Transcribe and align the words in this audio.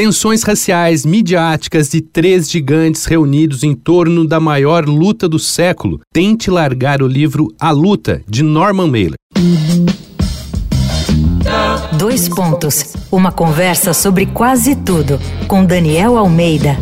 Tensões 0.00 0.42
raciais, 0.42 1.04
midiáticas 1.04 1.92
e 1.92 2.00
três 2.00 2.50
gigantes 2.50 3.04
reunidos 3.04 3.62
em 3.62 3.74
torno 3.74 4.26
da 4.26 4.40
maior 4.40 4.88
luta 4.88 5.28
do 5.28 5.38
século. 5.38 6.00
Tente 6.10 6.50
largar 6.50 7.02
o 7.02 7.06
livro 7.06 7.48
A 7.60 7.70
Luta, 7.70 8.22
de 8.26 8.42
Norman 8.42 8.86
Mailer. 8.86 9.16
Dois 11.98 12.30
pontos. 12.30 12.94
Uma 13.12 13.30
conversa 13.30 13.92
sobre 13.92 14.24
quase 14.24 14.74
tudo 14.74 15.20
com 15.46 15.66
Daniel 15.66 16.16
Almeida. 16.16 16.78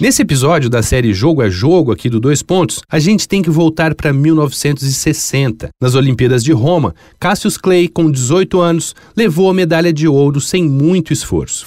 Nesse 0.00 0.22
episódio 0.22 0.70
da 0.70 0.80
série 0.80 1.12
Jogo 1.12 1.42
a 1.42 1.50
Jogo, 1.50 1.90
aqui 1.90 2.08
do 2.08 2.20
Dois 2.20 2.40
Pontos, 2.40 2.82
a 2.88 3.00
gente 3.00 3.26
tem 3.26 3.42
que 3.42 3.50
voltar 3.50 3.96
para 3.96 4.12
1960. 4.12 5.70
Nas 5.80 5.96
Olimpíadas 5.96 6.44
de 6.44 6.52
Roma, 6.52 6.94
Cassius 7.18 7.56
Clay, 7.56 7.88
com 7.88 8.08
18 8.08 8.60
anos, 8.60 8.94
levou 9.16 9.50
a 9.50 9.54
medalha 9.54 9.92
de 9.92 10.06
ouro 10.06 10.40
sem 10.40 10.62
muito 10.62 11.12
esforço. 11.12 11.66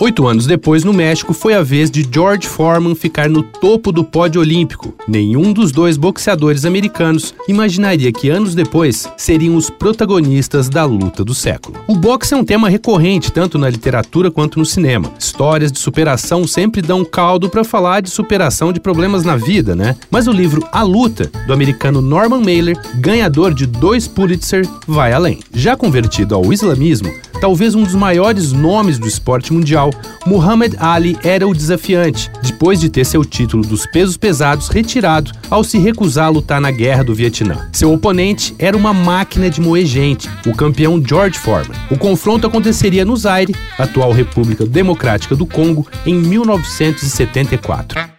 Oito 0.00 0.26
anos 0.26 0.46
depois, 0.46 0.82
no 0.82 0.94
México, 0.94 1.34
foi 1.34 1.52
a 1.52 1.62
vez 1.62 1.90
de 1.90 2.08
George 2.10 2.48
Foreman 2.48 2.94
ficar 2.94 3.28
no 3.28 3.42
topo 3.42 3.92
do 3.92 4.02
pódio 4.02 4.40
olímpico. 4.40 4.94
Nenhum 5.06 5.52
dos 5.52 5.70
dois 5.70 5.98
boxeadores 5.98 6.64
americanos 6.64 7.34
imaginaria 7.46 8.10
que 8.10 8.30
anos 8.30 8.54
depois 8.54 9.06
seriam 9.14 9.56
os 9.56 9.68
protagonistas 9.68 10.70
da 10.70 10.86
luta 10.86 11.22
do 11.22 11.34
século. 11.34 11.76
O 11.86 11.94
boxe 11.94 12.32
é 12.32 12.36
um 12.38 12.42
tema 12.42 12.70
recorrente 12.70 13.30
tanto 13.30 13.58
na 13.58 13.68
literatura 13.68 14.30
quanto 14.30 14.58
no 14.58 14.64
cinema. 14.64 15.12
Histórias 15.18 15.70
de 15.70 15.78
superação 15.78 16.46
sempre 16.46 16.80
dão 16.80 17.04
caldo 17.04 17.50
para 17.50 17.62
falar 17.62 18.00
de 18.00 18.08
superação 18.08 18.72
de 18.72 18.80
problemas 18.80 19.22
na 19.22 19.36
vida, 19.36 19.76
né? 19.76 19.96
Mas 20.10 20.26
o 20.26 20.32
livro 20.32 20.66
A 20.72 20.82
Luta, 20.82 21.30
do 21.46 21.52
americano 21.52 22.00
Norman 22.00 22.40
Mailer, 22.40 22.80
ganhador 22.94 23.52
de 23.52 23.66
dois 23.66 24.08
Pulitzer, 24.08 24.66
vai 24.86 25.12
além. 25.12 25.40
Já 25.52 25.76
convertido 25.76 26.34
ao 26.34 26.50
islamismo, 26.50 27.12
talvez 27.40 27.74
um 27.74 27.82
dos 27.82 27.94
maiores 27.94 28.52
nomes 28.52 28.98
do 28.98 29.08
esporte 29.08 29.52
mundial, 29.52 29.90
Muhammad 30.26 30.74
Ali 30.78 31.18
era 31.24 31.48
o 31.48 31.54
desafiante, 31.54 32.30
depois 32.42 32.78
de 32.78 32.90
ter 32.90 33.04
seu 33.04 33.24
título 33.24 33.64
dos 33.64 33.86
pesos 33.86 34.16
pesados 34.16 34.68
retirado 34.68 35.32
ao 35.48 35.64
se 35.64 35.78
recusar 35.78 36.26
a 36.26 36.30
lutar 36.30 36.60
na 36.60 36.70
guerra 36.70 37.02
do 37.02 37.14
Vietnã. 37.14 37.68
Seu 37.72 37.92
oponente 37.92 38.54
era 38.58 38.76
uma 38.76 38.92
máquina 38.92 39.48
de 39.48 39.60
moer 39.60 39.86
gente, 39.86 40.28
o 40.46 40.54
campeão 40.54 41.02
George 41.04 41.38
Foreman. 41.38 41.76
O 41.90 41.96
confronto 41.96 42.46
aconteceria 42.46 43.04
no 43.04 43.16
Zaire, 43.16 43.56
atual 43.78 44.12
República 44.12 44.66
Democrática 44.66 45.34
do 45.34 45.46
Congo, 45.46 45.86
em 46.04 46.14
1974. 46.14 48.09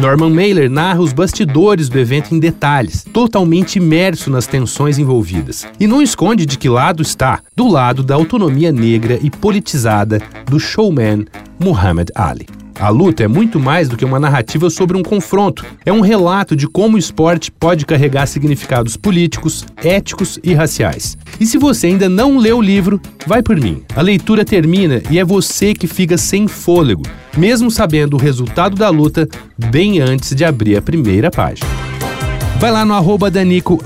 Norman 0.00 0.30
Mailer 0.30 0.70
narra 0.70 1.00
os 1.00 1.12
bastidores 1.12 1.90
do 1.90 1.98
evento 1.98 2.34
em 2.34 2.38
detalhes, 2.38 3.04
totalmente 3.12 3.76
imerso 3.76 4.30
nas 4.30 4.46
tensões 4.46 4.98
envolvidas. 4.98 5.66
E 5.78 5.86
não 5.86 6.00
esconde 6.00 6.46
de 6.46 6.56
que 6.56 6.70
lado 6.70 7.02
está, 7.02 7.40
do 7.54 7.68
lado 7.68 8.02
da 8.02 8.14
autonomia 8.14 8.72
negra 8.72 9.18
e 9.20 9.30
politizada 9.30 10.18
do 10.46 10.58
showman 10.58 11.26
Muhammad 11.58 12.08
Ali. 12.14 12.59
A 12.80 12.88
luta 12.88 13.22
é 13.22 13.28
muito 13.28 13.60
mais 13.60 13.90
do 13.90 13.96
que 13.96 14.06
uma 14.06 14.18
narrativa 14.18 14.70
sobre 14.70 14.96
um 14.96 15.02
confronto. 15.02 15.66
É 15.84 15.92
um 15.92 16.00
relato 16.00 16.56
de 16.56 16.66
como 16.66 16.96
o 16.96 16.98
esporte 16.98 17.52
pode 17.52 17.84
carregar 17.84 18.24
significados 18.24 18.96
políticos, 18.96 19.66
éticos 19.84 20.38
e 20.42 20.54
raciais. 20.54 21.14
E 21.38 21.44
se 21.44 21.58
você 21.58 21.88
ainda 21.88 22.08
não 22.08 22.38
leu 22.38 22.56
o 22.56 22.62
livro, 22.62 22.98
vai 23.26 23.42
por 23.42 23.60
mim. 23.60 23.82
A 23.94 24.00
leitura 24.00 24.46
termina 24.46 25.02
e 25.10 25.18
é 25.18 25.24
você 25.24 25.74
que 25.74 25.86
fica 25.86 26.16
sem 26.16 26.48
fôlego, 26.48 27.02
mesmo 27.36 27.70
sabendo 27.70 28.14
o 28.14 28.18
resultado 28.18 28.76
da 28.76 28.88
luta 28.88 29.28
bem 29.58 30.00
antes 30.00 30.34
de 30.34 30.42
abrir 30.42 30.78
a 30.78 30.82
primeira 30.82 31.30
página. 31.30 31.68
Vai 32.58 32.70
lá 32.72 32.82
no 32.86 32.94
arroba 32.94 33.30
Danico 33.30 33.78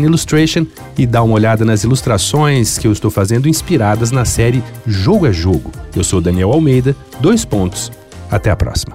Illustration 0.00 0.64
e 0.96 1.06
dá 1.06 1.24
uma 1.24 1.34
olhada 1.34 1.64
nas 1.64 1.82
ilustrações 1.82 2.78
que 2.78 2.86
eu 2.86 2.92
estou 2.92 3.10
fazendo 3.10 3.48
inspiradas 3.48 4.12
na 4.12 4.24
série 4.24 4.62
Jogo 4.86 5.26
a 5.26 5.32
Jogo. 5.32 5.72
Eu 5.94 6.04
sou 6.04 6.20
Daniel 6.20 6.52
Almeida, 6.52 6.94
dois 7.20 7.44
pontos, 7.44 7.90
até 8.30 8.50
a 8.50 8.56
próxima. 8.56 8.94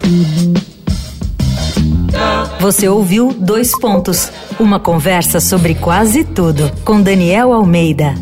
Você 2.60 2.88
ouviu 2.88 3.34
Dois 3.38 3.78
Pontos 3.78 4.32
uma 4.60 4.80
conversa 4.80 5.40
sobre 5.40 5.76
quase 5.76 6.24
tudo 6.24 6.72
com 6.86 7.02
Daniel 7.02 7.52
Almeida. 7.52 8.14